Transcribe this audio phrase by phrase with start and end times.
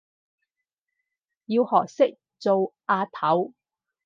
[1.45, 3.53] 要學識做阿頭